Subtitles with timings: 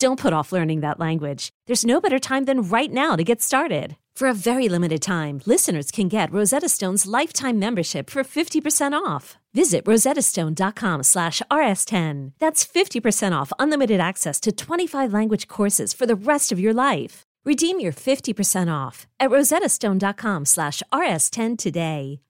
[0.00, 1.50] Don't put off learning that language.
[1.66, 3.96] There's no better time than right now to get started.
[4.14, 9.36] For a very limited time, listeners can get Rosetta Stone's lifetime membership for 50% off.
[9.54, 12.32] Visit rosettastone.com slash rs10.
[12.38, 17.22] That's 50% off unlimited access to 25 language courses for the rest of your life.
[17.44, 22.20] Redeem your 50% off at rosettastone.com slash rs10 today.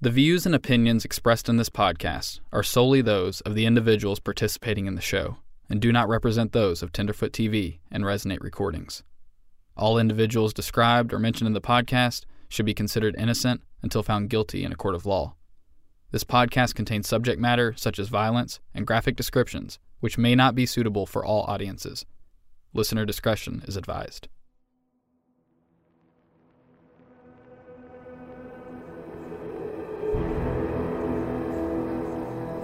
[0.00, 4.86] The views and opinions expressed in this podcast are solely those of the individuals participating
[4.86, 5.36] in the show
[5.68, 9.02] and do not represent those of Tenderfoot TV and Resonate Recordings.
[9.76, 14.64] All individuals described or mentioned in the podcast should be considered innocent until found guilty
[14.64, 15.34] in a court of law.
[16.10, 20.66] This podcast contains subject matter such as violence and graphic descriptions, which may not be
[20.66, 22.04] suitable for all audiences.
[22.74, 24.28] Listener discretion is advised.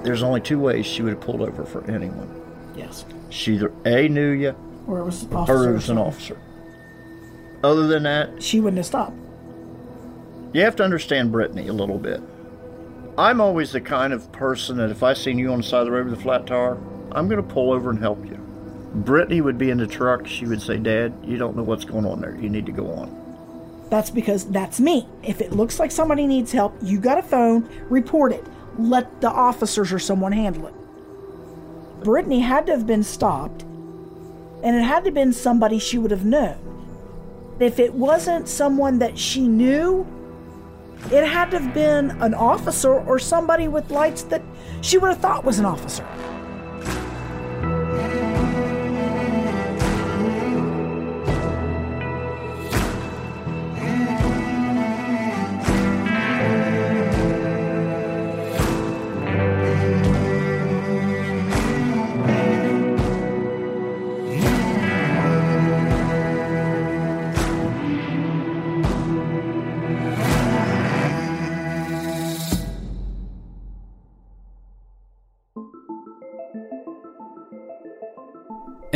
[0.02, 2.47] There's only two ways she would have pulled over for anyone.
[2.78, 3.04] Yes.
[3.30, 4.54] She either A knew you
[4.86, 5.70] Or it was an or officer.
[5.70, 6.36] it was an officer.
[7.64, 9.16] Other than that, She wouldn't have stopped.
[10.52, 12.20] you have to understand Brittany a little bit.
[13.18, 15.86] I'm always the kind of person that if I seen you on the side of
[15.86, 16.78] the road with a flat tire,
[17.12, 18.36] I'm going to pull over and help you.
[18.94, 20.26] Brittany would be in the truck.
[20.26, 22.36] She would say, Dad, you don't know what's going on there.
[22.36, 23.86] You need to go on.
[23.90, 25.08] That's because that's me.
[25.24, 28.44] If it looks like somebody needs help, you got a phone, report it.
[28.78, 30.74] Let the officers or someone handle it.
[32.02, 33.62] Brittany had to have been stopped,
[34.62, 36.56] and it had to have been somebody she would have known.
[37.60, 40.06] If it wasn't someone that she knew,
[41.10, 44.42] it had to have been an officer or somebody with lights that
[44.80, 46.06] she would have thought was an officer.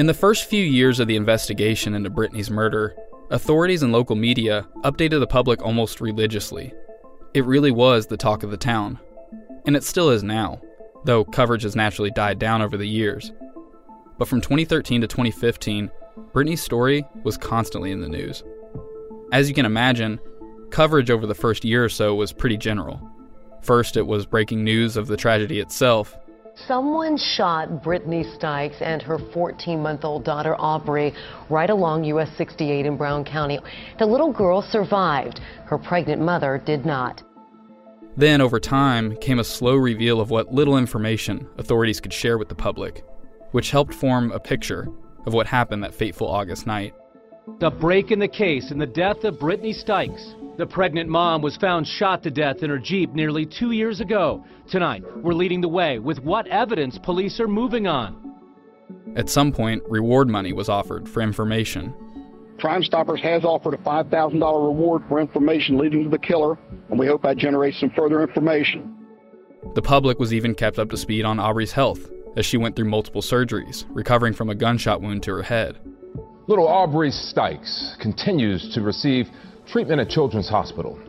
[0.03, 2.97] In the first few years of the investigation into Brittany's murder,
[3.31, 6.75] authorities and local media updated the public almost religiously.
[7.35, 8.99] It really was the talk of the town.
[9.65, 10.61] And it still is now,
[11.05, 13.31] though coverage has naturally died down over the years.
[14.19, 15.89] But from 2013 to 2015,
[16.33, 18.43] Brittany's story was constantly in the news.
[19.31, 20.19] As you can imagine,
[20.71, 23.01] coverage over the first year or so was pretty general.
[23.61, 26.19] First, it was breaking news of the tragedy itself,
[26.55, 31.15] Someone shot Brittany Stykes and her 14-month-old daughter Aubrey
[31.49, 33.59] right along US 68 in Brown County.
[33.99, 35.41] The little girl survived.
[35.65, 37.23] Her pregnant mother did not.
[38.19, 42.51] Then, over time, came a slow reveal of what little information authorities could share with
[42.51, 43.03] the public,
[43.53, 44.89] which helped form a picture
[45.25, 46.95] of what happened that fateful August night.
[47.59, 50.57] The break in the case in the death of Brittany Stykes.
[50.59, 54.45] The pregnant mom was found shot to death in her Jeep nearly two years ago.
[54.71, 58.35] Tonight, we're leading the way with what evidence police are moving on.
[59.17, 61.95] At some point, reward money was offered for information.
[62.61, 66.59] Crime Stoppers has offered a $5,000 reward for information leading to the killer,
[66.91, 68.95] and we hope that generates some further information.
[69.75, 72.89] The public was even kept up to speed on Aubrey's health as she went through
[72.89, 75.79] multiple surgeries, recovering from a gunshot wound to her head.
[76.53, 79.31] Little Aubrey Stykes continues to receive
[79.67, 81.01] treatment at Children's Hospital.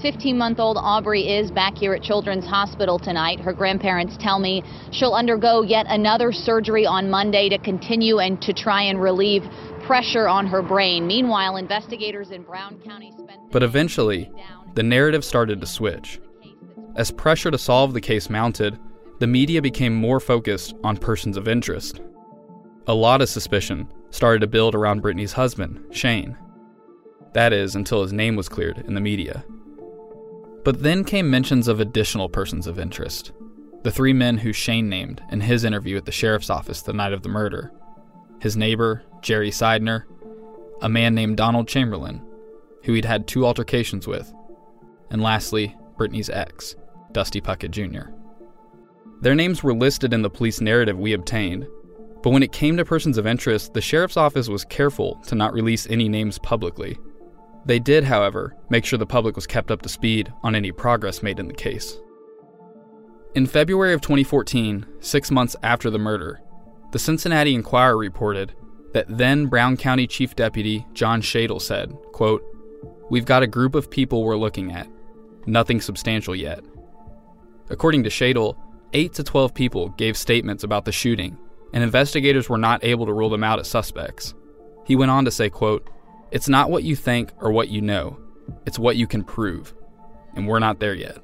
[0.00, 3.40] 15 month old Aubrey is back here at Children's Hospital tonight.
[3.40, 8.52] Her grandparents tell me she'll undergo yet another surgery on Monday to continue and to
[8.52, 9.42] try and relieve
[9.82, 11.08] pressure on her brain.
[11.08, 13.50] Meanwhile, investigators in Brown County spent.
[13.50, 14.30] But eventually,
[14.74, 16.20] the narrative started to switch.
[16.94, 18.78] As pressure to solve the case mounted,
[19.18, 22.00] the media became more focused on persons of interest.
[22.86, 26.38] A lot of suspicion started to build around Brittany's husband, Shane.
[27.32, 29.44] That is, until his name was cleared in the media.
[30.62, 33.32] But then came mentions of additional persons of interest
[33.82, 37.12] the three men who Shane named in his interview at the sheriff's office the night
[37.12, 37.72] of the murder
[38.40, 40.04] his neighbor, Jerry Seidner,
[40.82, 42.22] a man named Donald Chamberlain,
[42.82, 44.32] who he'd had two altercations with,
[45.10, 46.76] and lastly, Brittany's ex,
[47.12, 48.10] Dusty Puckett Jr.
[49.22, 51.66] Their names were listed in the police narrative we obtained,
[52.24, 55.52] but when it came to persons of interest, the sheriff's office was careful to not
[55.52, 56.96] release any names publicly.
[57.66, 61.22] They did, however, make sure the public was kept up to speed on any progress
[61.22, 61.98] made in the case.
[63.34, 66.40] In February of 2014, six months after the murder,
[66.92, 68.54] the Cincinnati Enquirer reported
[68.94, 72.42] that then Brown County Chief Deputy John Shadle said, quote,
[73.10, 74.88] We've got a group of people we're looking at.
[75.46, 76.64] Nothing substantial yet.
[77.68, 78.56] According to Shadle,
[78.94, 81.36] 8 to 12 people gave statements about the shooting,
[81.74, 84.32] and investigators were not able to rule them out as suspects.
[84.86, 85.90] He went on to say, quote,
[86.30, 88.16] It's not what you think or what you know,
[88.64, 89.74] it's what you can prove,
[90.34, 91.18] and we're not there yet.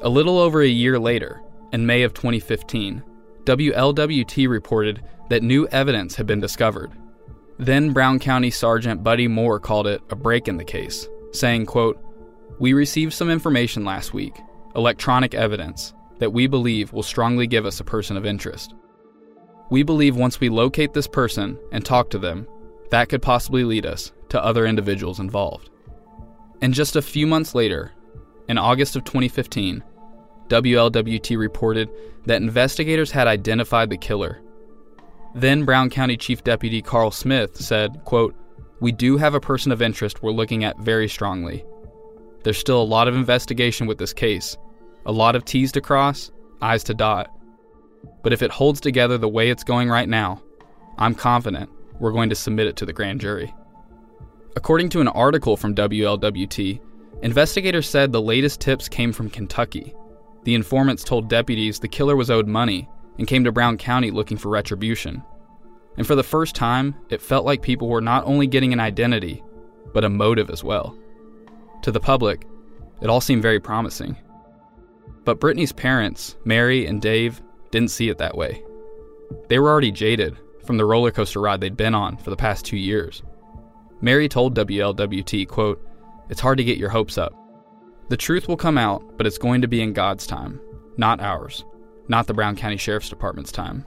[0.00, 1.42] A little over a year later,
[1.72, 3.02] in May of 2015,
[3.44, 6.90] WLWT reported that new evidence had been discovered.
[7.58, 12.02] Then Brown County Sergeant Buddy Moore called it a break in the case, saying, quote,
[12.58, 14.40] We received some information last week,
[14.74, 18.74] electronic evidence, that we believe will strongly give us a person of interest.
[19.72, 22.46] We believe once we locate this person and talk to them,
[22.90, 25.70] that could possibly lead us to other individuals involved.
[26.60, 27.90] And just a few months later,
[28.50, 29.82] in August of 2015,
[30.48, 31.88] WLWT reported
[32.26, 34.42] that investigators had identified the killer.
[35.34, 38.34] Then Brown County Chief Deputy Carl Smith said, quote,
[38.80, 41.64] "We do have a person of interest we're looking at very strongly.
[42.42, 44.58] There's still a lot of investigation with this case,
[45.06, 46.30] a lot of T's to cross,
[46.60, 47.30] I's to dot.
[48.22, 50.42] But if it holds together the way it's going right now,
[50.98, 53.54] I'm confident we're going to submit it to the grand jury.
[54.56, 56.80] According to an article from WLWT,
[57.22, 59.94] investigators said the latest tips came from Kentucky.
[60.44, 62.88] The informants told deputies the killer was owed money
[63.18, 65.22] and came to Brown County looking for retribution.
[65.96, 69.42] And for the first time, it felt like people were not only getting an identity,
[69.92, 70.96] but a motive as well.
[71.82, 72.46] To the public,
[73.00, 74.16] it all seemed very promising.
[75.24, 77.42] But Brittany's parents, Mary and Dave,
[77.72, 78.62] didn't see it that way.
[79.48, 82.64] They were already jaded from the roller coaster ride they'd been on for the past
[82.64, 83.22] two years.
[84.00, 85.84] Mary told WLWT, quote,
[86.28, 87.34] It's hard to get your hopes up.
[88.08, 90.60] The truth will come out, but it's going to be in God's time,
[90.96, 91.64] not ours,
[92.08, 93.86] not the Brown County Sheriff's Department's time.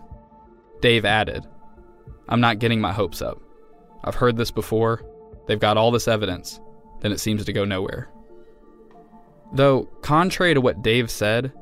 [0.82, 1.46] Dave added,
[2.28, 3.42] I'm not getting my hopes up.
[4.04, 5.04] I've heard this before.
[5.48, 6.60] They've got all this evidence,
[7.02, 8.10] then it seems to go nowhere.
[9.54, 11.54] Though, contrary to what Dave said,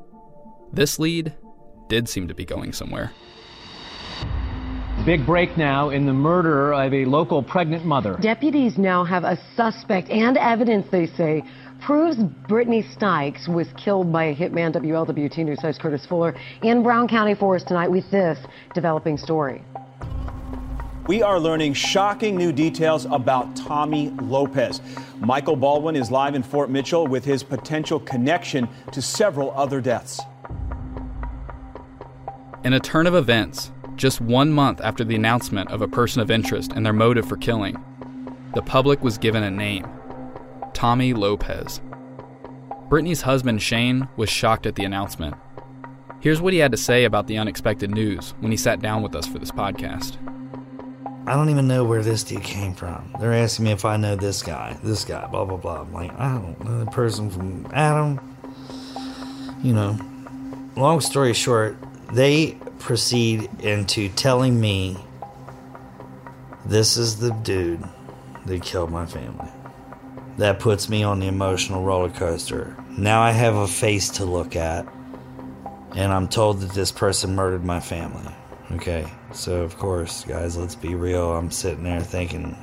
[0.72, 1.34] this lead
[1.88, 3.12] did seem to be going somewhere.
[5.04, 8.16] Big break now in the murder of a local pregnant mother.
[8.22, 11.42] Deputies now have a suspect and evidence, they say,
[11.84, 12.16] proves
[12.48, 14.74] Brittany Stykes was killed by a hitman.
[14.74, 18.38] WLWT News host Curtis Fuller in Brown County for us tonight with this
[18.74, 19.62] developing story.
[21.06, 24.80] We are learning shocking new details about Tommy Lopez.
[25.20, 30.18] Michael Baldwin is live in Fort Mitchell with his potential connection to several other deaths.
[32.64, 36.30] In a turn of events, just one month after the announcement of a person of
[36.30, 37.76] interest and their motive for killing,
[38.54, 39.86] the public was given a name
[40.72, 41.82] Tommy Lopez.
[42.88, 45.36] Brittany's husband, Shane, was shocked at the announcement.
[46.20, 49.14] Here's what he had to say about the unexpected news when he sat down with
[49.14, 50.16] us for this podcast.
[51.28, 53.14] I don't even know where this dude came from.
[53.20, 55.82] They're asking me if I know this guy, this guy, blah, blah, blah.
[55.82, 58.18] I'm like, I don't know the person from Adam.
[59.62, 59.98] You know,
[60.76, 61.76] long story short,
[62.14, 64.96] they proceed into telling me
[66.64, 67.82] this is the dude
[68.46, 69.48] that killed my family.
[70.38, 72.76] That puts me on the emotional roller coaster.
[72.96, 74.86] Now I have a face to look at,
[75.96, 78.32] and I'm told that this person murdered my family.
[78.72, 81.36] Okay, so of course, guys, let's be real.
[81.36, 82.56] I'm sitting there thinking,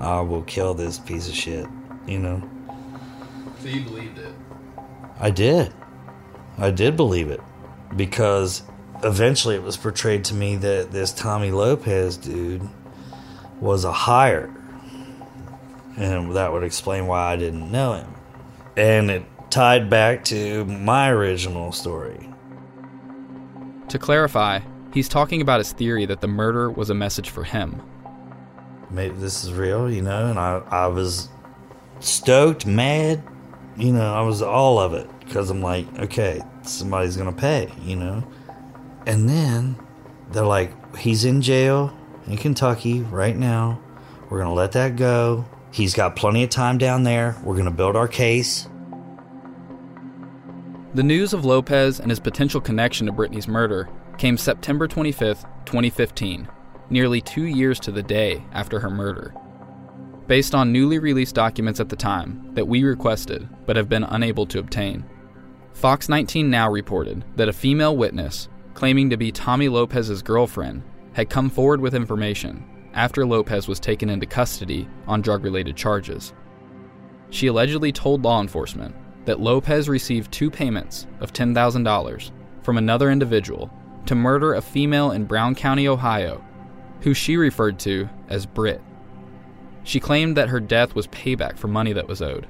[0.00, 1.66] I will kill this piece of shit,
[2.06, 2.42] you know?
[3.60, 4.34] So you believed it?
[5.20, 5.72] I did.
[6.58, 7.40] I did believe it
[7.96, 8.62] because
[9.02, 12.68] eventually it was portrayed to me that this Tommy Lopez dude
[13.60, 14.54] was a hire.
[15.96, 18.14] And that would explain why I didn't know him.
[18.76, 22.28] And it tied back to my original story.
[23.88, 24.60] To clarify,
[24.92, 27.80] he's talking about his theory that the murder was a message for him.
[28.90, 31.28] Maybe this is real, you know, and I, I was
[32.00, 33.22] stoked, mad,
[33.76, 37.96] you know, I was all of it because I'm like, okay, somebody's to pay, you
[37.96, 38.26] know.
[39.06, 39.76] And then
[40.30, 43.80] they're like, he's in jail in Kentucky right now.
[44.30, 45.44] We're to let that go.
[45.70, 47.36] He's got plenty of time down there.
[47.42, 48.68] We're to build our case.
[50.94, 56.48] The news of Lopez and his potential connection to Brittany's murder came September 25th, 2015,
[56.90, 59.34] nearly two years to the day after her murder.
[60.28, 64.46] Based on newly released documents at the time that we requested but have been unable
[64.46, 65.04] to obtain,
[65.74, 71.28] Fox 19 now reported that a female witness, claiming to be Tommy Lopez's girlfriend, had
[71.28, 72.64] come forward with information
[72.94, 76.32] after Lopez was taken into custody on drug related charges.
[77.30, 78.94] She allegedly told law enforcement
[79.26, 82.30] that Lopez received two payments of $10,000
[82.62, 83.70] from another individual
[84.06, 86.42] to murder a female in Brown County, Ohio,
[87.00, 88.80] who she referred to as Britt.
[89.82, 92.46] She claimed that her death was payback for money that was owed.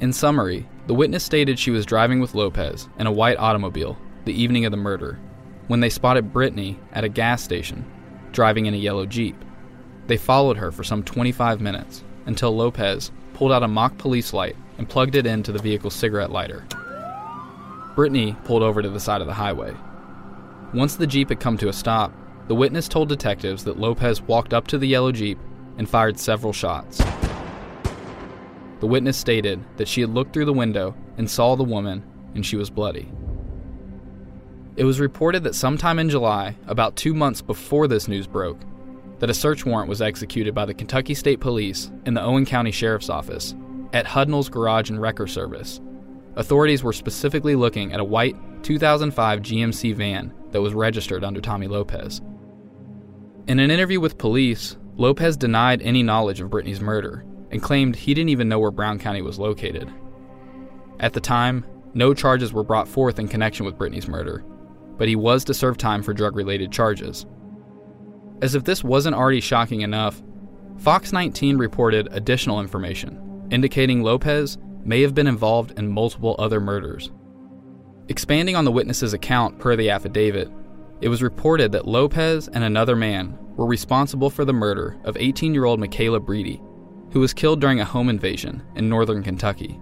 [0.00, 4.32] In summary, the witness stated she was driving with Lopez in a white automobile the
[4.32, 5.20] evening of the murder
[5.66, 7.84] when they spotted Brittany at a gas station
[8.32, 9.36] driving in a yellow Jeep.
[10.06, 14.56] They followed her for some 25 minutes until Lopez pulled out a mock police light
[14.78, 16.66] and plugged it into the vehicle's cigarette lighter.
[17.94, 19.74] Brittany pulled over to the side of the highway.
[20.72, 22.14] Once the Jeep had come to a stop,
[22.46, 25.38] the witness told detectives that Lopez walked up to the yellow Jeep
[25.76, 27.02] and fired several shots.
[28.80, 32.04] The witness stated that she had looked through the window and saw the woman
[32.34, 33.10] and she was bloody.
[34.76, 38.60] It was reported that sometime in July, about two months before this news broke,
[39.18, 42.70] that a search warrant was executed by the Kentucky State Police in the Owen County
[42.70, 43.56] Sheriff's Office
[43.92, 45.80] at Hudnall's Garage and Wrecker Service.
[46.36, 51.66] Authorities were specifically looking at a white 2005 GMC van that was registered under Tommy
[51.66, 52.20] Lopez.
[53.48, 58.14] In an interview with police, Lopez denied any knowledge of Brittany's murder and claimed he
[58.14, 59.92] didn't even know where Brown County was located.
[61.00, 61.64] At the time,
[61.94, 64.44] no charges were brought forth in connection with Brittany's murder,
[64.96, 67.26] but he was to serve time for drug related charges.
[68.42, 70.22] As if this wasn't already shocking enough,
[70.78, 77.10] Fox 19 reported additional information indicating Lopez may have been involved in multiple other murders.
[78.08, 80.50] Expanding on the witness's account per the affidavit,
[81.00, 85.54] it was reported that Lopez and another man were responsible for the murder of 18
[85.54, 86.60] year old Michaela Breedy,
[87.10, 89.80] who was killed during a home invasion in northern Kentucky.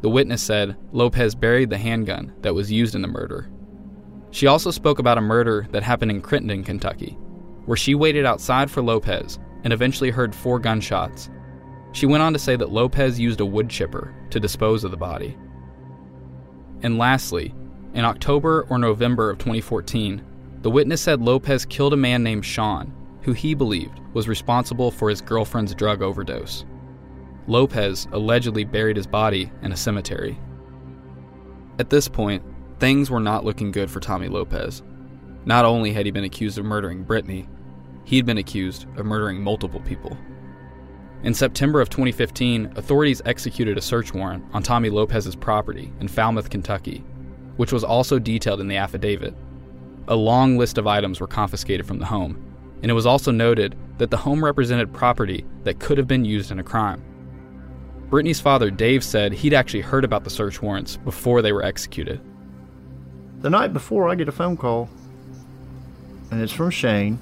[0.00, 3.50] The witness said Lopez buried the handgun that was used in the murder
[4.30, 7.18] she also spoke about a murder that happened in Crittenden, Kentucky,
[7.66, 11.30] where she waited outside for Lopez and eventually heard four gunshots.
[11.92, 14.96] She went on to say that Lopez used a wood chipper to dispose of the
[14.96, 15.36] body.
[16.82, 17.52] And lastly,
[17.92, 20.24] in October or November of 2014,
[20.62, 25.08] the witness said Lopez killed a man named Sean, who he believed was responsible for
[25.08, 26.64] his girlfriend's drug overdose.
[27.46, 30.38] Lopez allegedly buried his body in a cemetery.
[31.78, 32.42] At this point,
[32.80, 34.82] Things were not looking good for Tommy Lopez.
[35.44, 37.46] Not only had he been accused of murdering Brittany,
[38.04, 40.16] he had been accused of murdering multiple people.
[41.22, 46.48] In September of 2015, authorities executed a search warrant on Tommy Lopez's property in Falmouth,
[46.48, 47.04] Kentucky,
[47.58, 49.34] which was also detailed in the affidavit.
[50.08, 52.42] A long list of items were confiscated from the home,
[52.82, 56.50] and it was also noted that the home represented property that could have been used
[56.50, 57.02] in a crime.
[58.08, 62.20] Brittany's father, Dave, said he'd actually heard about the search warrants before they were executed.
[63.40, 64.88] The night before, I get a phone call,
[66.30, 67.18] and it's from Shane.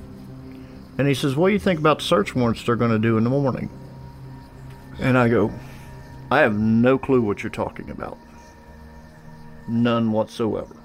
[0.96, 3.18] And he says, What do you think about the search warrants they're going to do
[3.18, 3.70] in the morning?
[4.98, 5.52] And I go,
[6.30, 8.18] I have no clue what you're talking about.
[9.68, 10.76] None whatsoever.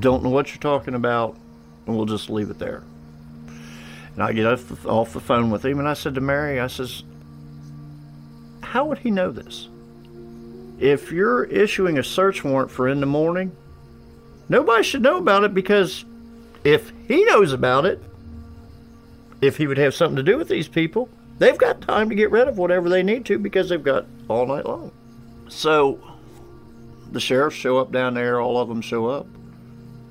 [0.00, 1.36] Don't know what you're talking about,
[1.86, 2.84] and we'll just leave it there.
[4.14, 6.60] And I get off the, off the phone with him, and I said to Mary,
[6.60, 7.02] I says,
[8.62, 9.68] How would he know this?
[10.78, 13.56] If you're issuing a search warrant for in the morning,
[14.48, 16.04] Nobody should know about it because
[16.64, 18.02] if he knows about it,
[19.40, 22.30] if he would have something to do with these people, they've got time to get
[22.30, 24.92] rid of whatever they need to because they've got all night long.
[25.48, 25.98] So
[27.10, 29.26] the sheriffs show up down there, all of them show up.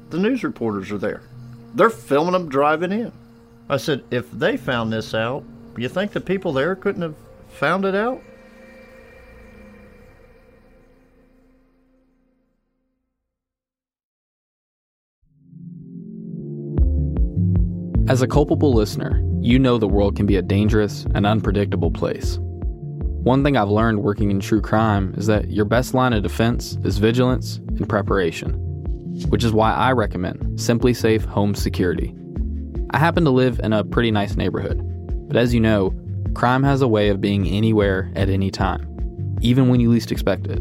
[0.09, 1.21] The news reporters are there.
[1.73, 3.11] They're filming them driving in.
[3.69, 5.43] I said, if they found this out,
[5.77, 7.15] you think the people there couldn't have
[7.49, 8.21] found it out?
[18.09, 22.37] As a culpable listener, you know the world can be a dangerous and unpredictable place.
[22.41, 26.77] One thing I've learned working in true crime is that your best line of defense
[26.83, 28.53] is vigilance and preparation,
[29.29, 32.13] which is why I recommend SimpliSafe Home Security.
[32.93, 34.79] I happen to live in a pretty nice neighborhood,
[35.27, 35.95] but as you know,
[36.35, 40.45] crime has a way of being anywhere at any time, even when you least expect
[40.45, 40.59] it.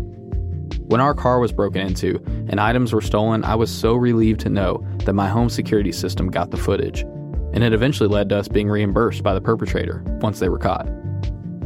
[0.87, 4.49] When our car was broken into and items were stolen, I was so relieved to
[4.49, 7.03] know that my home security system got the footage
[7.53, 10.89] and it eventually led to us being reimbursed by the perpetrator once they were caught.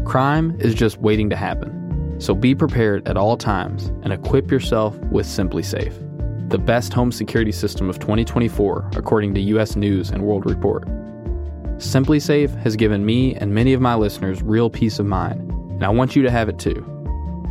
[0.04, 4.98] Crime is just waiting to happen, so be prepared at all times and equip yourself
[5.12, 6.02] with SimpliSafe,
[6.48, 10.86] the best home security system of 2024 according to US News and World Report.
[11.78, 15.90] SimpliSafe has given me and many of my listeners real peace of mind, and I
[15.90, 16.84] want you to have it too.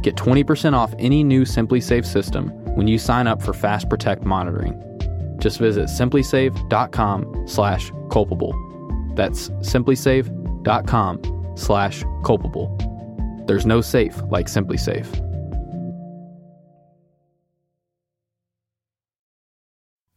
[0.02, 4.82] Get 20% off any new SimpliSafe system when you sign up for Fast Protect monitoring.
[5.40, 8.56] Just visit simplisafe.com slash culpable.
[9.16, 13.44] That's simplisafe.com slash culpable.
[13.48, 15.22] There's no safe like SimpliSafe.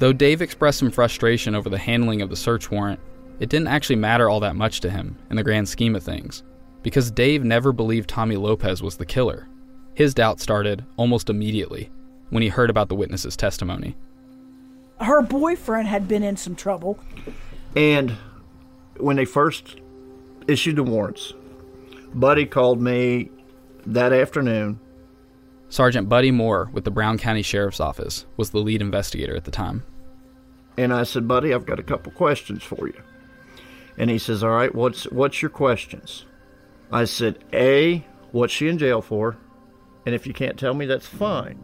[0.00, 3.00] Though Dave expressed some frustration over the handling of the search warrant,
[3.38, 6.42] it didn't actually matter all that much to him in the grand scheme of things,
[6.82, 9.46] because Dave never believed Tommy Lopez was the killer.
[9.92, 11.90] His doubt started almost immediately
[12.30, 13.94] when he heard about the witness's testimony.
[15.02, 16.98] Her boyfriend had been in some trouble.
[17.76, 18.16] And
[18.96, 19.82] when they first
[20.48, 21.34] issued the warrants,
[22.14, 23.28] Buddy called me
[23.84, 24.80] that afternoon.
[25.68, 29.50] Sergeant Buddy Moore with the Brown County Sheriff's Office was the lead investigator at the
[29.50, 29.84] time.
[30.76, 33.02] And I said, Buddy, I've got a couple questions for you.
[33.98, 36.24] And he says, All right, what's what's your questions?
[36.92, 39.36] I said, A, what's she in jail for?
[40.06, 41.58] And if you can't tell me, that's fine.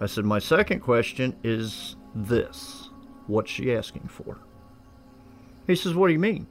[0.00, 2.90] I said, My second question is this
[3.26, 4.38] What's she asking for?
[5.66, 6.46] He says, What do you mean?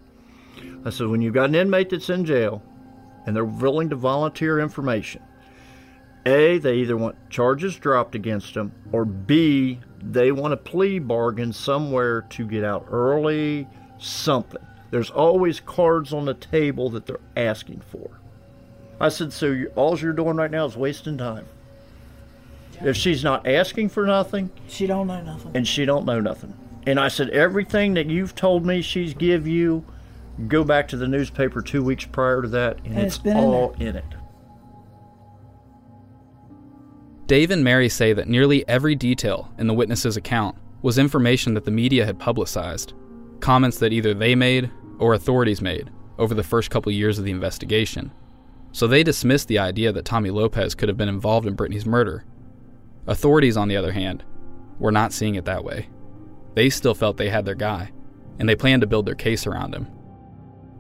[0.86, 2.64] I said, When you've got an inmate that's in jail
[3.26, 5.22] and they're willing to volunteer information,
[6.26, 11.54] A, they either want charges dropped against them, or B, they want a plea bargain
[11.54, 14.62] somewhere to get out early, something.
[14.90, 18.10] There's always cards on the table that they're asking for.
[19.00, 21.46] I said, so you, all you're doing right now is wasting time.
[22.84, 25.52] If she's not asking for nothing, she don't know nothing.
[25.56, 26.54] And she don't know nothing.
[26.88, 29.86] And I said, everything that you've told me she's give you,
[30.48, 33.76] go back to the newspaper two weeks prior to that, and, And it's, in all
[33.78, 33.90] there.
[33.90, 34.06] in it.
[37.32, 41.64] Dave and Mary say that nearly every detail in the witness's account was information that
[41.64, 42.92] the media had publicized,
[43.40, 47.32] comments that either they made or authorities made over the first couple years of the
[47.32, 48.12] investigation.
[48.74, 52.26] So they dismissed the idea that Tommy Lopez could have been involved in Brittany's murder.
[53.08, 54.26] Authorities, on the other hand,
[54.78, 55.88] were not seeing it that way.
[56.56, 57.94] They still felt they had their guy,
[58.40, 59.88] and they planned to build their case around him.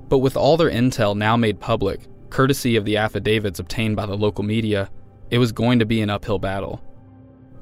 [0.10, 4.18] But with all their intel now made public, courtesy of the affidavits obtained by the
[4.18, 4.90] local media,
[5.32, 6.82] it was going to be an uphill battle.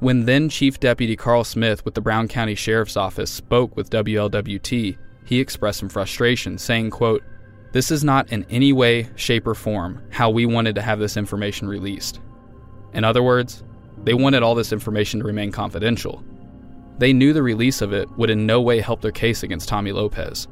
[0.00, 4.98] When then Chief Deputy Carl Smith with the Brown County Sheriff's Office spoke with WLWT,
[5.24, 7.22] he expressed some frustration, saying, quote,
[7.72, 11.16] This is not in any way, shape, or form how we wanted to have this
[11.16, 12.20] information released.
[12.92, 13.62] In other words,
[14.02, 16.24] they wanted all this information to remain confidential.
[16.98, 19.92] They knew the release of it would in no way help their case against Tommy
[19.92, 20.48] Lopez.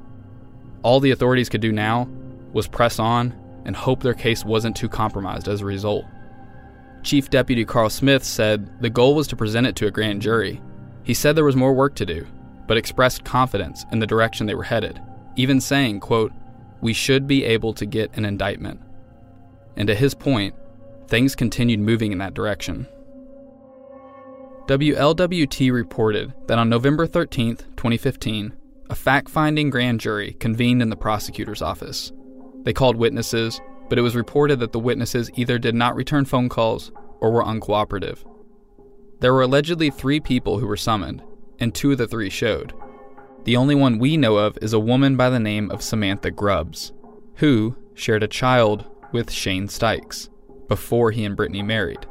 [0.82, 2.08] All the authorities could do now
[2.52, 6.04] was press on and hope their case wasn't too compromised as a result.
[7.08, 10.60] Chief Deputy Carl Smith said the goal was to present it to a grand jury.
[11.04, 12.26] He said there was more work to do,
[12.66, 15.00] but expressed confidence in the direction they were headed,
[15.34, 16.32] even saying, quote,
[16.82, 18.82] "We should be able to get an indictment."
[19.74, 20.54] And to his point,
[21.06, 22.86] things continued moving in that direction.
[24.66, 28.52] WLWT reported that on November 13, 2015,
[28.90, 32.12] a fact finding grand jury convened in the prosecutor's office.
[32.64, 36.48] They called witnesses, but it was reported that the witnesses either did not return phone
[36.48, 38.24] calls or were uncooperative.
[39.20, 41.22] There were allegedly three people who were summoned,
[41.58, 42.72] and two of the three showed.
[43.44, 46.92] The only one we know of is a woman by the name of Samantha Grubbs,
[47.36, 50.28] who shared a child with Shane Stykes
[50.68, 52.06] before he and Brittany married.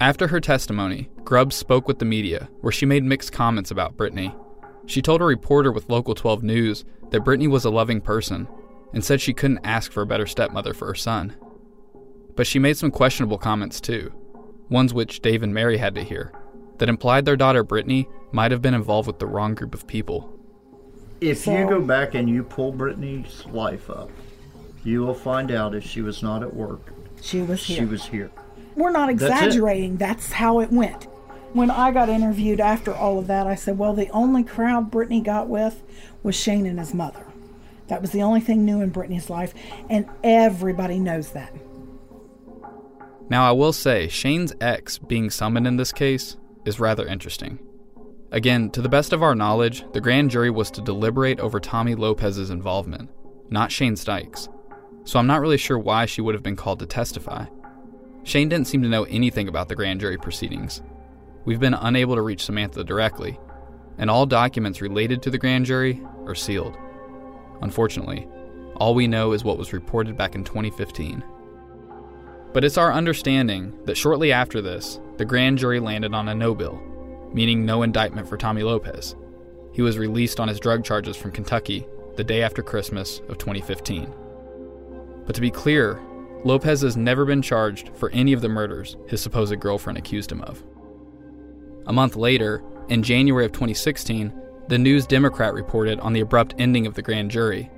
[0.00, 4.34] After her testimony, Grubbs spoke with the media, where she made mixed comments about Brittany.
[4.86, 8.48] She told a reporter with Local 12 News that Brittany was a loving person
[8.92, 11.36] and said she couldn't ask for a better stepmother for her son.
[12.36, 14.12] But she made some questionable comments too,
[14.68, 16.32] ones which Dave and Mary had to hear,
[16.78, 20.36] that implied their daughter Brittany might have been involved with the wrong group of people.
[21.20, 24.10] If you go back and you pull Brittany's life up,
[24.84, 27.78] you will find out if she was not at work, She was here.
[27.78, 28.30] she was here.
[28.74, 29.98] We're not That's exaggerating.
[29.98, 31.04] That's, how it went.
[31.52, 35.20] When I got interviewed after all of that, I said, well, the only crowd Brittany
[35.20, 35.82] got with
[36.22, 37.26] was Shane and his mother.
[37.90, 39.52] That was the only thing new in Brittany's life,
[39.90, 41.52] and everybody knows that.
[43.28, 47.58] Now, I will say, Shane's ex being summoned in this case is rather interesting.
[48.30, 51.96] Again, to the best of our knowledge, the grand jury was to deliberate over Tommy
[51.96, 53.10] Lopez's involvement,
[53.50, 54.48] not Shane Stykes.
[55.02, 57.46] So I'm not really sure why she would have been called to testify.
[58.22, 60.80] Shane didn't seem to know anything about the grand jury proceedings.
[61.44, 63.40] We've been unable to reach Samantha directly,
[63.98, 66.76] and all documents related to the grand jury are sealed.
[67.60, 68.26] Unfortunately,
[68.76, 71.22] all we know is what was reported back in 2015.
[72.52, 76.54] But it's our understanding that shortly after this, the grand jury landed on a no
[76.54, 76.80] bill,
[77.32, 79.14] meaning no indictment for Tommy Lopez.
[79.72, 84.12] He was released on his drug charges from Kentucky the day after Christmas of 2015.
[85.26, 86.00] But to be clear,
[86.44, 90.40] Lopez has never been charged for any of the murders his supposed girlfriend accused him
[90.40, 90.62] of.
[91.86, 94.32] A month later, in January of 2016,
[94.70, 97.68] the News Democrat reported on the abrupt ending of the grand jury.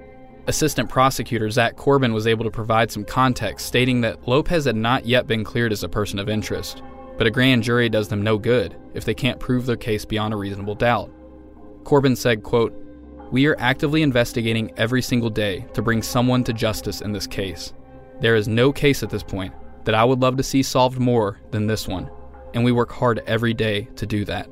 [0.46, 5.06] Assistant prosecutor Zach Corbin was able to provide some context, stating that Lopez had not
[5.06, 6.82] yet been cleared as a person of interest,
[7.16, 10.34] but a grand jury does them no good if they can't prove their case beyond
[10.34, 11.10] a reasonable doubt.
[11.84, 12.74] Corbin said, quote,
[13.30, 17.72] We are actively investigating every single day to bring someone to justice in this case.
[18.20, 19.54] There is no case at this point
[19.86, 22.10] that I would love to see solved more than this one,
[22.52, 24.50] and we work hard every day to do that.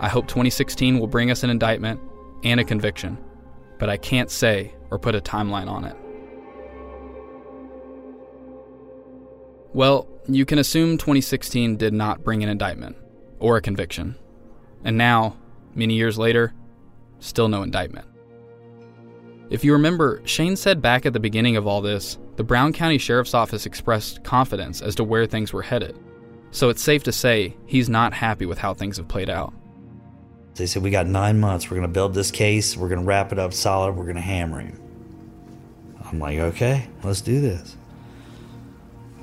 [0.00, 2.00] I hope 2016 will bring us an indictment
[2.42, 3.18] and a conviction,
[3.78, 5.96] but I can't say or put a timeline on it.
[9.72, 12.96] Well, you can assume 2016 did not bring an indictment
[13.38, 14.16] or a conviction.
[14.84, 15.36] And now,
[15.74, 16.54] many years later,
[17.18, 18.06] still no indictment.
[19.50, 22.98] If you remember, Shane said back at the beginning of all this, the Brown County
[22.98, 25.98] Sheriff's Office expressed confidence as to where things were headed.
[26.52, 29.52] So it's safe to say he's not happy with how things have played out.
[30.54, 31.70] They said, We got nine months.
[31.70, 32.76] We're going to build this case.
[32.76, 33.92] We're going to wrap it up solid.
[33.92, 34.80] We're going to hammer him.
[36.04, 37.76] I'm like, Okay, let's do this.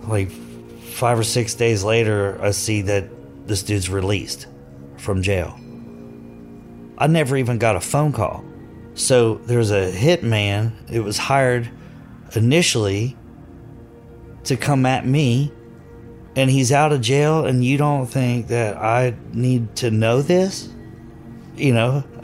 [0.02, 4.48] Like five or six days later, I see that this dude's released
[4.98, 5.60] from jail.
[6.98, 8.44] I never even got a phone call.
[8.96, 10.72] So there's a hitman.
[10.92, 11.70] It was hired
[12.36, 13.16] initially
[14.46, 15.52] to come at me,
[16.36, 20.70] and he's out of jail, and you don't think that I need to know this?
[21.58, 22.04] You know,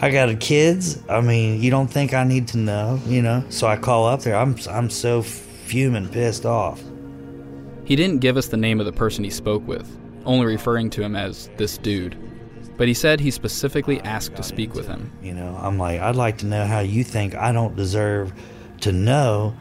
[0.00, 0.98] I got kids.
[1.08, 3.44] I mean, you don't think I need to know, you know?
[3.50, 4.36] So I call up there.
[4.36, 6.82] I'm, I'm so fuming, pissed off.
[7.84, 11.02] He didn't give us the name of the person he spoke with, only referring to
[11.02, 12.16] him as this dude.
[12.76, 15.12] But he said he specifically asked to speak with him.
[15.22, 18.32] You know, I'm like, I'd like to know how you think I don't deserve
[18.80, 19.54] to know.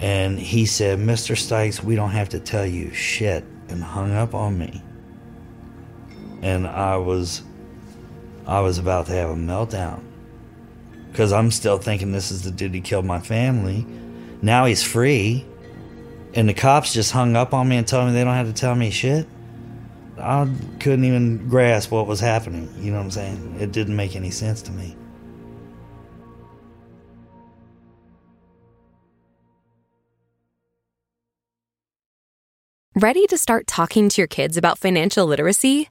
[0.00, 1.36] And he said, Mr.
[1.36, 4.82] Stykes, we don't have to tell you shit, and hung up on me.
[6.42, 7.42] And I was,
[8.46, 10.02] I was about to have a meltdown.
[11.10, 13.86] Because I'm still thinking this is the dude who killed my family.
[14.42, 15.44] Now he's free.
[16.34, 18.52] And the cops just hung up on me and told me they don't have to
[18.52, 19.26] tell me shit.
[20.18, 20.48] I
[20.80, 22.72] couldn't even grasp what was happening.
[22.78, 23.56] You know what I'm saying?
[23.60, 24.96] It didn't make any sense to me.
[32.94, 35.90] Ready to start talking to your kids about financial literacy?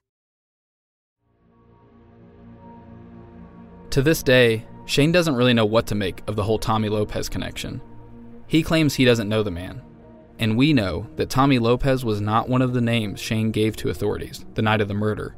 [3.91, 7.27] To this day, Shane doesn't really know what to make of the whole Tommy Lopez
[7.27, 7.81] connection.
[8.47, 9.81] He claims he doesn't know the man.
[10.39, 13.89] And we know that Tommy Lopez was not one of the names Shane gave to
[13.89, 15.35] authorities the night of the murder.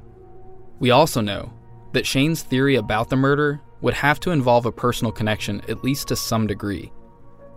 [0.79, 1.51] We also know
[1.93, 6.07] that Shane's theory about the murder would have to involve a personal connection, at least
[6.09, 6.91] to some degree.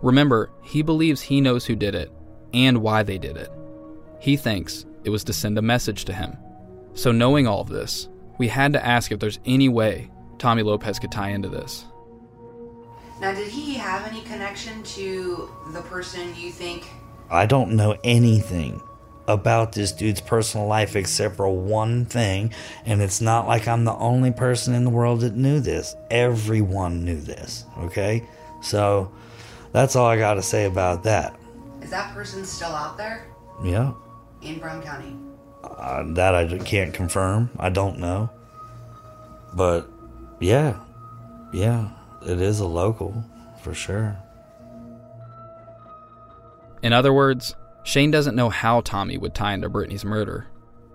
[0.01, 2.11] Remember, he believes he knows who did it
[2.55, 3.51] and why they did it.
[4.19, 6.35] He thinks it was to send a message to him.
[6.95, 10.99] So, knowing all of this, we had to ask if there's any way Tommy Lopez
[10.99, 11.85] could tie into this.
[13.19, 16.85] Now, did he have any connection to the person you think?
[17.31, 18.79] I don't know anything
[19.27, 22.53] about this dude's personal life except for one thing,
[22.85, 25.95] and it's not like I'm the only person in the world that knew this.
[26.11, 28.23] Everyone knew this, okay?
[28.61, 29.11] So
[29.73, 31.37] that's all I got to say about that.
[31.81, 33.27] Is that person still out there
[33.63, 33.93] Yeah,
[34.43, 35.15] in Brown County?
[35.63, 37.49] uh, that I can't confirm.
[37.59, 38.29] I don't know.
[39.55, 39.89] But
[40.39, 40.79] yeah,
[41.53, 41.89] yeah,
[42.25, 43.23] it is a local
[43.61, 44.17] for sure.
[46.83, 50.47] In other words, Shane doesn't know how Tommy would tie into Brittany's murder,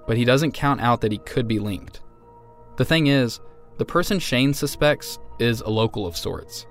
[0.07, 2.01] but he doesn't count out that he could be linked.
[2.77, 3.41] The thing is,
[3.79, 6.67] the person Shane suspects is a local of sorts.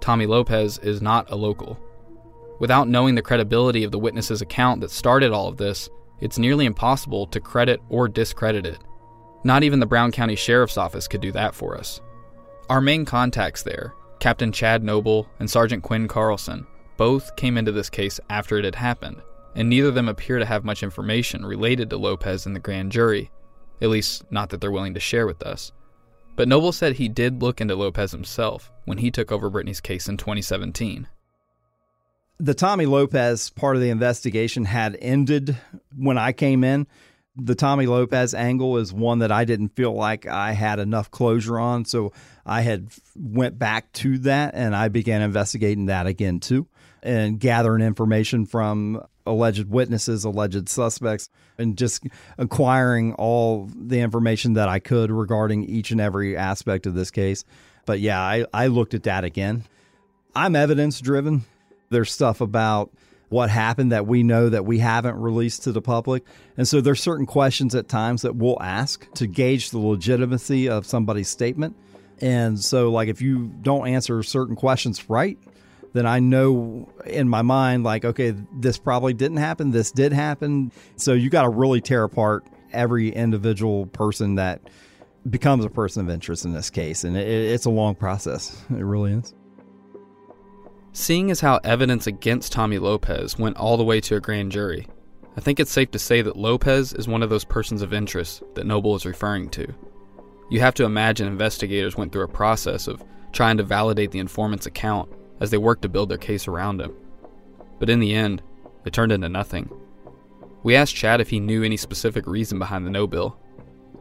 [0.00, 1.78] Tommy Lopez is not a local.
[2.60, 5.88] Without knowing the credibility of the witness's account that started all of this,
[6.20, 8.78] it's nearly impossible to credit or discredit it.
[9.44, 12.00] Not even the Brown County Sheriff's Office could do that for us.
[12.68, 17.90] Our main contacts there, Captain Chad Noble and Sergeant Quinn Carlson, both came into this
[17.90, 19.22] case after it had happened,
[19.54, 22.90] and neither of them appear to have much information related to Lopez and the grand
[22.90, 23.30] jury,
[23.80, 25.70] at least not that they're willing to share with us.
[26.34, 30.08] But Noble said he did look into Lopez himself when he took over Brittany's case
[30.08, 31.06] in 2017.
[32.38, 35.56] the Tommy Lopez part of the investigation had ended
[35.96, 36.86] when I came in.
[37.36, 41.58] The Tommy Lopez angle is one that I didn't feel like I had enough closure
[41.58, 42.12] on, so
[42.46, 46.66] I had went back to that and I began investigating that again too
[47.02, 52.04] and gathering information from alleged witnesses, alleged suspects, and just
[52.38, 57.44] acquiring all the information that I could regarding each and every aspect of this case.
[57.84, 59.64] But yeah, I, I looked at that again.
[60.34, 61.44] I'm evidence driven.
[61.90, 62.92] There's stuff about
[63.28, 66.24] what happened that we know that we haven't released to the public.
[66.56, 70.86] And so there's certain questions at times that we'll ask to gauge the legitimacy of
[70.86, 71.76] somebody's statement.
[72.20, 75.38] And so like if you don't answer certain questions right,
[75.92, 80.70] then I know in my mind like okay, this probably didn't happen, this did happen.
[80.96, 84.60] So you got to really tear apart every individual person that
[85.28, 88.62] becomes a person of interest in this case and it, it's a long process.
[88.70, 89.34] It really is.
[90.98, 94.88] Seeing as how evidence against Tommy Lopez went all the way to a grand jury,
[95.36, 98.42] I think it's safe to say that Lopez is one of those persons of interest
[98.54, 99.74] that Noble is referring to.
[100.48, 104.64] You have to imagine investigators went through a process of trying to validate the informant's
[104.64, 106.96] account as they worked to build their case around him.
[107.78, 108.42] But in the end,
[108.86, 109.68] it turned into nothing.
[110.62, 113.38] We asked Chad if he knew any specific reason behind the no bill,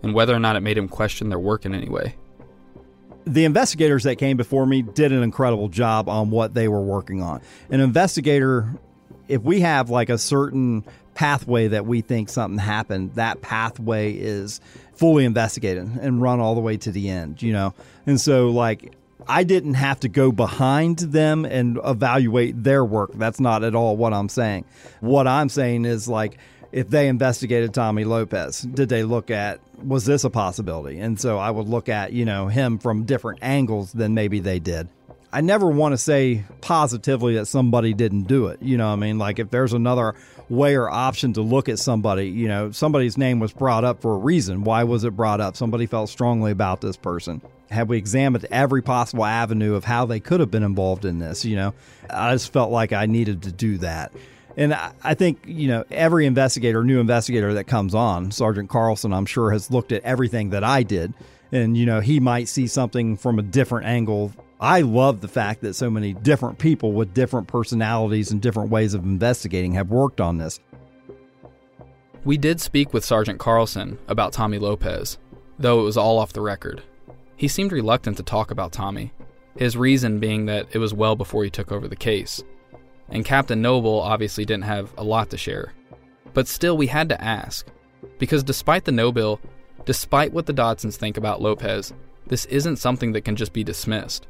[0.01, 2.15] and whether or not it made him question their work in any way.
[3.25, 7.21] The investigators that came before me did an incredible job on what they were working
[7.21, 7.41] on.
[7.69, 8.73] An investigator,
[9.27, 10.83] if we have like a certain
[11.15, 14.61] pathway that we think something happened, that pathway is
[14.93, 17.73] fully investigated and run all the way to the end, you know?
[18.05, 18.93] And so, like,
[19.27, 23.11] I didn't have to go behind them and evaluate their work.
[23.15, 24.65] That's not at all what I'm saying.
[24.99, 26.37] What I'm saying is, like,
[26.75, 30.99] if they investigated Tommy Lopez, did they look at was this a possibility?
[30.99, 34.59] And so I would look at, you know, him from different angles than maybe they
[34.59, 34.89] did.
[35.31, 38.61] I never want to say positively that somebody didn't do it.
[38.61, 40.15] You know, I mean, like if there's another
[40.49, 44.13] way or option to look at somebody, you know, somebody's name was brought up for
[44.13, 44.65] a reason.
[44.65, 45.55] Why was it brought up?
[45.55, 47.41] Somebody felt strongly about this person.
[47.69, 51.45] Have we examined every possible avenue of how they could have been involved in this?
[51.45, 51.73] You know,
[52.09, 54.11] I just felt like I needed to do that.
[54.57, 59.25] And I think, you know, every investigator, new investigator that comes on, Sergeant Carlson, I'm
[59.25, 61.13] sure, has looked at everything that I did.
[61.51, 65.61] And, you know, he might see something from a different angle I love the fact
[65.61, 70.21] that so many different people with different personalities and different ways of investigating have worked
[70.21, 70.59] on this.
[72.23, 75.17] We did speak with Sergeant Carlson about Tommy Lopez,
[75.59, 76.81] though it was all off the record.
[77.35, 79.11] He seemed reluctant to talk about Tommy,
[79.57, 82.41] his reason being that it was well before he took over the case.
[83.09, 85.73] And Captain Noble obviously didn't have a lot to share.
[86.33, 87.67] But still, we had to ask.
[88.19, 89.39] Because despite the no bill,
[89.85, 91.93] despite what the Dodsons think about Lopez,
[92.27, 94.27] this isn't something that can just be dismissed.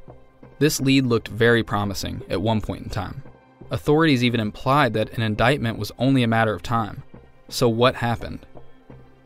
[0.60, 3.24] This lead looked very promising at one point in time.
[3.72, 7.04] Authorities even implied that an indictment was only a matter of time.
[7.50, 8.46] So, what happened?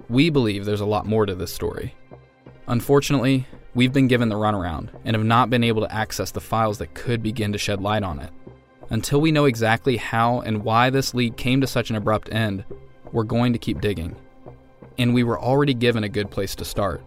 [0.09, 1.95] We believe there's a lot more to this story.
[2.67, 6.77] Unfortunately, we've been given the runaround and have not been able to access the files
[6.79, 8.31] that could begin to shed light on it.
[8.91, 12.63] Until we know exactly how and why this lead came to such an abrupt end,
[13.11, 14.15] we're going to keep digging.
[14.97, 17.03] And we were already given a good place to start.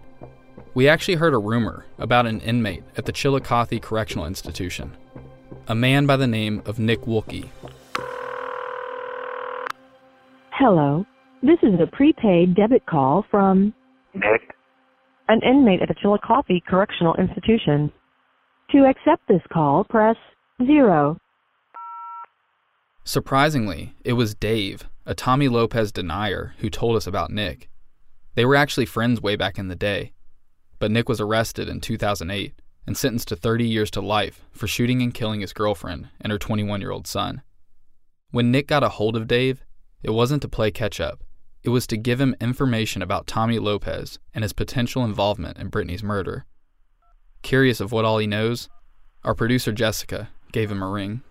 [0.75, 4.97] We actually heard a rumor about an inmate at the Chillicothe Correctional Institution,
[5.66, 7.49] a man by the name of Nick Woolke.
[10.51, 11.05] Hello,
[11.42, 13.75] this is a prepaid debit call from
[14.14, 14.55] Nick,
[15.29, 17.90] an inmate at the Chillicothe Correctional Institution.
[18.71, 20.16] To accept this call, press
[20.64, 21.18] 0.
[23.04, 27.68] Surprisingly, it was Dave, a Tommy Lopez denier, who told us about Nick.
[28.34, 30.12] They were actually friends way back in the day
[30.82, 35.00] but Nick was arrested in 2008 and sentenced to 30 years to life for shooting
[35.00, 37.42] and killing his girlfriend and her 21 year old son.
[38.32, 39.62] When Nick got a hold of Dave,
[40.02, 41.22] it wasn't to play catch up,
[41.62, 46.02] it was to give him information about Tommy Lopez and his potential involvement in Brittany's
[46.02, 46.46] murder.
[47.42, 48.68] Curious of what all he knows,
[49.22, 51.22] our producer Jessica gave him a ring.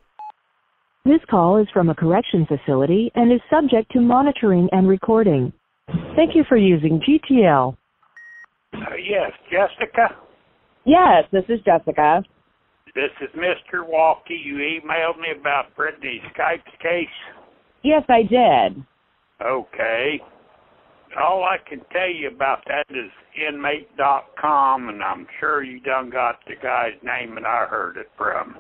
[1.04, 5.52] This call is from a correction facility and is subject to monitoring and recording.
[6.16, 7.76] Thank you for using GTL.
[8.74, 10.16] Uh, yes, Jessica?
[10.86, 12.24] Yes, this is Jessica.
[12.94, 13.88] This is Mr.
[13.88, 14.40] Walkie.
[14.46, 17.08] You emailed me about Brittany Stipes case?
[17.82, 18.86] Yes, I did.
[19.44, 20.22] Okay.
[21.20, 26.36] All I can tell you about that is inmate.com, and I'm sure you done got
[26.46, 28.58] the guy's name and I heard it from.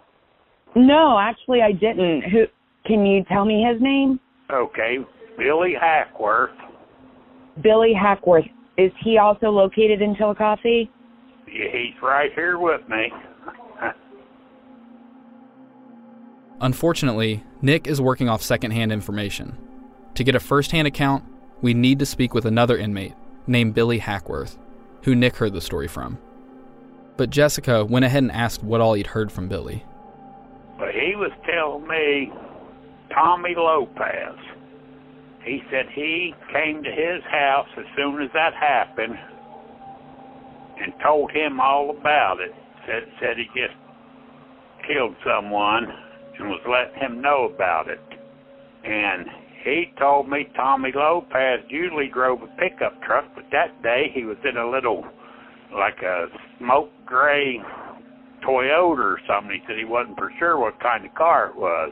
[0.75, 2.23] No, actually, I didn't.
[2.31, 2.45] Who?
[2.85, 4.19] Can you tell me his name?
[4.51, 4.97] Okay,
[5.37, 6.51] Billy Hackworth.
[7.61, 8.45] Billy Hackworth.
[8.77, 10.87] Is he also located in Chillicothe?
[11.47, 13.11] Yeah, he's right here with me.
[16.61, 19.57] Unfortunately, Nick is working off secondhand information.
[20.15, 21.23] To get a firsthand account,
[21.61, 23.13] we need to speak with another inmate
[23.45, 24.57] named Billy Hackworth,
[25.03, 26.17] who Nick heard the story from.
[27.17, 29.85] But Jessica went ahead and asked what all he'd heard from Billy.
[30.81, 32.33] Well, he was telling me
[33.13, 34.35] Tommy Lopez
[35.45, 39.15] he said he came to his house as soon as that happened
[40.81, 42.51] and told him all about it.
[42.87, 43.77] Said said he just
[44.87, 45.85] killed someone
[46.39, 48.01] and was letting him know about it.
[48.83, 49.27] And
[49.63, 54.37] he told me Tommy Lopez usually drove a pickup truck, but that day he was
[54.47, 55.05] in a little
[55.73, 56.25] like a
[56.57, 57.61] smoke gray
[58.45, 59.59] Toyota or something.
[59.59, 61.91] He said he wasn't for sure what kind of car it was.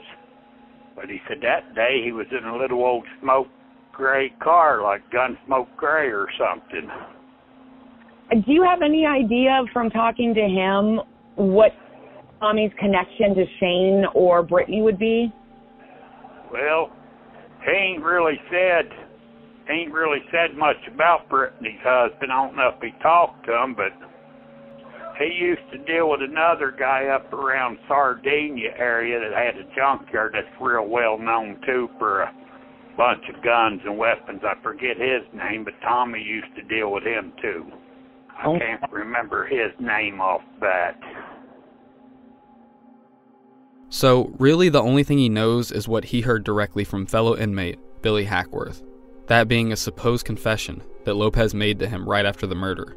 [0.96, 3.48] But he said that day he was in a little old smoke
[3.94, 6.90] gray car, like Gunsmoke Gray or something.
[8.46, 11.02] Do you have any idea from talking to him
[11.36, 11.72] what
[12.40, 15.34] Tommy's connection to Shane or Brittany would be?
[16.52, 16.92] Well,
[17.66, 18.90] he ain't really said
[19.68, 22.32] he ain't really said much about Brittany's husband.
[22.32, 23.92] I don't know if he talked to him, but
[25.20, 30.34] he used to deal with another guy up around Sardinia area that had a junkyard
[30.34, 32.34] that's real well known too for a
[32.96, 34.42] bunch of guns and weapons.
[34.44, 37.66] I forget his name, but Tommy used to deal with him too.
[38.30, 38.58] I oh.
[38.58, 40.98] can't remember his name off that.
[43.90, 47.80] So, really, the only thing he knows is what he heard directly from fellow inmate
[48.02, 48.84] Billy Hackworth,
[49.28, 52.96] that being a supposed confession that Lopez made to him right after the murder.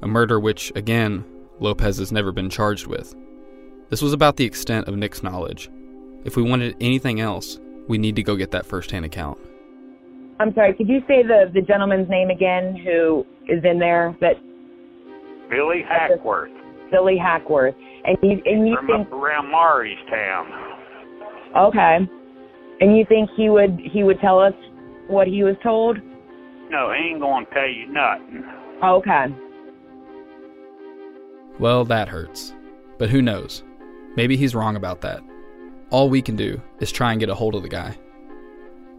[0.00, 1.24] A murder which, again,
[1.60, 3.14] Lopez has never been charged with.
[3.90, 5.70] This was about the extent of Nick's knowledge.
[6.24, 9.38] If we wanted anything else, we need to go get that first-hand account.
[10.40, 14.34] I'm sorry, could you say the, the gentleman's name again who is in there that
[15.50, 16.50] Billy Hackworth.
[16.90, 20.46] Billy Hackworth, and you and you From think up around Morristown.
[21.56, 21.98] okay,
[22.80, 24.52] and you think he would he would tell us
[25.08, 25.98] what he was told?
[26.70, 28.44] No, he ain't gonna tell you nothing.
[28.84, 29.26] Okay.
[31.58, 32.54] Well, that hurts.
[32.98, 33.62] But who knows?
[34.16, 35.20] Maybe he's wrong about that.
[35.90, 37.96] All we can do is try and get a hold of the guy.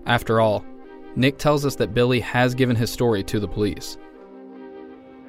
[0.05, 0.66] After all,
[1.16, 3.97] Nick tells us that Billy has given his story to the police.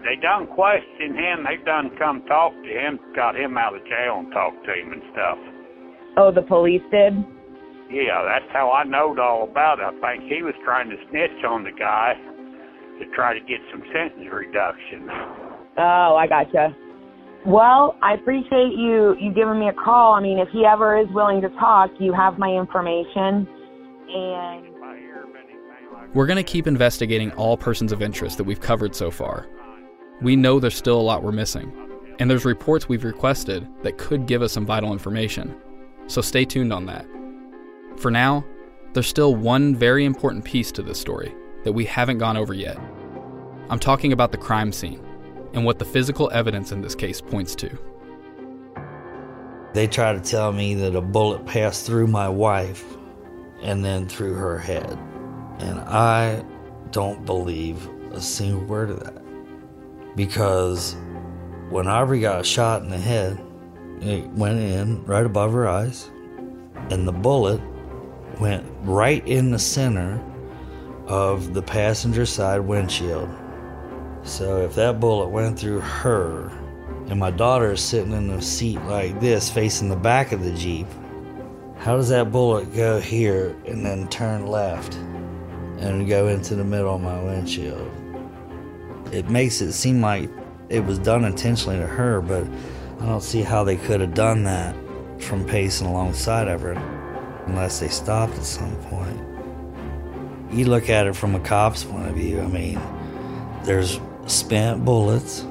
[0.04, 1.44] They done questioned him.
[1.44, 4.92] They done come talk to him, got him out of jail and talked to him
[4.92, 5.38] and stuff.
[6.16, 7.12] Oh, the police did.
[7.90, 9.84] Yeah, that's how I knowed all about it.
[9.84, 12.14] I think he was trying to snitch on the guy
[12.98, 15.08] to try to get some sentence reduction.
[15.76, 16.74] Oh, I gotcha.
[17.46, 20.12] Well, I appreciate you you giving me a call.
[20.12, 23.48] I mean, if he ever is willing to talk, you have my information,
[24.08, 24.66] and
[26.12, 29.46] We're going to keep investigating all persons of interest that we've covered so far.
[30.20, 31.72] We know there's still a lot we're missing,
[32.18, 35.56] and there's reports we've requested that could give us some vital information.
[36.08, 37.06] So stay tuned on that.
[37.96, 38.44] For now,
[38.92, 41.34] there's still one very important piece to this story
[41.64, 42.78] that we haven't gone over yet.
[43.70, 45.00] I'm talking about the crime scene
[45.52, 47.70] and what the physical evidence in this case points to.
[49.72, 52.84] They try to tell me that a bullet passed through my wife
[53.62, 54.98] and then through her head.
[55.58, 56.44] And I
[56.90, 59.22] don't believe a single word of that.
[60.16, 60.96] Because
[61.68, 63.40] when Aubrey got shot in the head,
[64.00, 66.10] it went in right above her eyes,
[66.88, 67.60] and the bullet
[68.40, 70.20] went right in the center
[71.06, 73.28] of the passenger side windshield.
[74.22, 76.50] So if that bullet went through her,
[77.08, 80.52] and my daughter is sitting in the seat like this, facing the back of the
[80.52, 80.86] Jeep,
[81.78, 84.94] how does that bullet go here and then turn left
[85.78, 87.90] and go into the middle of my windshield?
[89.12, 90.30] It makes it seem like
[90.68, 92.46] it was done intentionally to her, but
[93.00, 94.76] I don't see how they could have done that
[95.18, 96.74] from pacing alongside of her
[97.46, 99.18] unless they stopped at some point.
[100.52, 102.80] You look at it from a cop's point of view, I mean,
[103.64, 103.98] there's
[104.30, 105.44] spent bullets,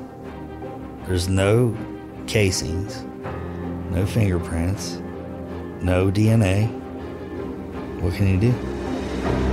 [1.05, 1.75] there's no
[2.27, 3.03] casings,
[3.91, 5.01] no fingerprints,
[5.81, 6.69] no DNA.
[8.01, 9.48] What can you do?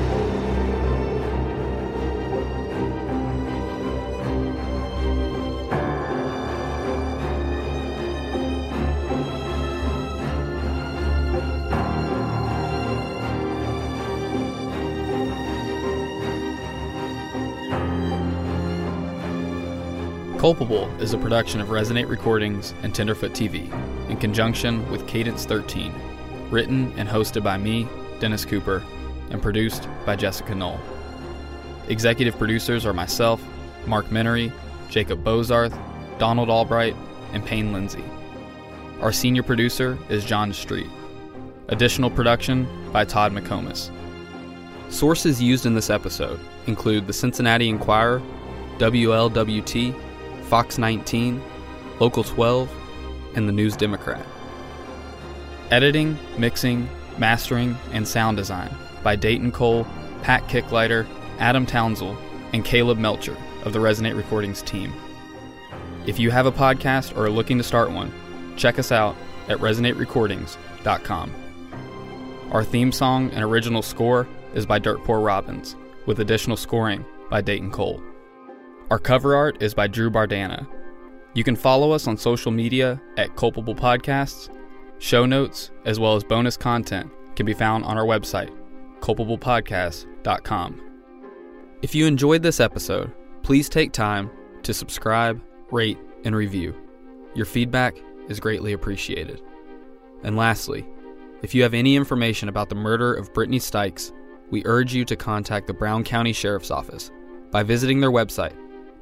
[20.47, 23.68] Culpable is a production of Resonate Recordings and Tenderfoot TV
[24.09, 25.92] in conjunction with Cadence 13,
[26.51, 27.88] written and hosted by me,
[28.20, 28.80] Dennis Cooper,
[29.30, 30.78] and produced by Jessica Knoll.
[31.88, 33.42] Executive producers are myself,
[33.88, 34.53] Mark Minery,
[34.88, 35.76] Jacob Bozarth,
[36.20, 36.94] Donald Albright,
[37.32, 38.05] and Payne Lindsay.
[39.01, 40.86] Our senior producer is John Street.
[41.70, 43.90] Additional production by Todd McComas.
[44.90, 46.38] Sources used in this episode
[46.68, 48.22] include the Cincinnati Enquirer,
[48.78, 50.06] WLWT,
[50.47, 51.42] Fox 19,
[51.99, 52.70] Local 12,
[53.34, 54.24] and the News Democrat.
[55.70, 56.88] Editing, mixing,
[57.18, 59.86] mastering, and sound design by Dayton Cole,
[60.22, 61.07] Pat Kicklighter,
[61.38, 62.16] Adam Townsell,
[62.53, 64.92] and Caleb Melcher of the Resonate Recordings team.
[66.07, 68.12] If you have a podcast or are looking to start one,
[68.57, 69.16] check us out
[69.49, 71.32] at resonaterecordings.com.
[72.53, 75.74] Our theme song and original score is by Dirt Poor Robins,
[76.07, 78.01] with additional scoring by Dayton Cole.
[78.89, 80.64] Our cover art is by Drew Bardana.
[81.34, 84.49] You can follow us on social media at Culpable Podcasts.
[84.99, 88.57] Show notes, as well as bonus content, can be found on our website,
[89.01, 90.80] culpablepodcast.com.
[91.82, 93.12] If you enjoyed this episode,
[93.43, 94.30] please take time
[94.62, 96.72] to subscribe, rate, and review.
[97.34, 97.97] Your feedback
[98.28, 99.43] is greatly appreciated.
[100.22, 100.87] And lastly,
[101.43, 104.12] if you have any information about the murder of Brittany Stykes,
[104.51, 107.11] we urge you to contact the Brown County Sheriff's Office
[107.51, 108.55] by visiting their website,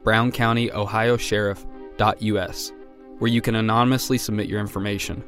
[0.04, 2.72] browncountyohiosheriff.us,
[3.18, 5.24] where you can anonymously submit your information.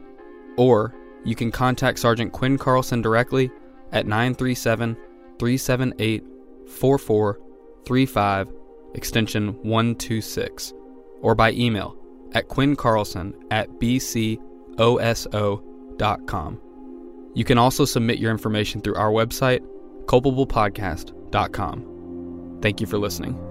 [0.57, 0.93] Or
[1.25, 3.51] you can contact Sergeant Quinn Carlson directly
[3.93, 4.97] at 937
[5.39, 6.25] 378
[6.69, 8.53] 4435,
[8.95, 10.73] extension 126,
[11.21, 11.97] or by email
[12.33, 14.41] at quinncarlson at bcoso.com.
[17.35, 19.61] You can also submit your information through our website,
[20.07, 22.59] culpablepodcast.com.
[22.63, 23.46] Thank you for listening.